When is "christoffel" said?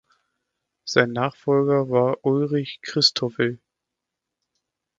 2.81-3.59